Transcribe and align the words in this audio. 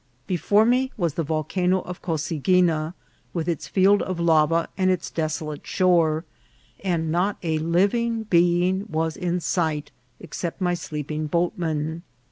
Before 0.25 0.65
me 0.65 0.91
was 0.97 1.13
the 1.13 1.21
Volcano 1.21 1.81
of 1.81 2.01
Cosaguina, 2.01 2.95
with 3.35 3.47
its 3.47 3.67
field 3.67 4.01
of 4.01 4.19
lava 4.19 4.67
and 4.75 4.89
its 4.89 5.11
desolate 5.11 5.67
shore, 5.67 6.25
and 6.83 7.11
not 7.11 7.37
a 7.43 7.59
living 7.59 8.23
being 8.23 8.87
was 8.89 9.15
in 9.15 9.39
sight 9.39 9.91
except 10.19 10.59
my 10.59 10.73
sleeping 10.73 11.27
boatmen. 11.27 12.01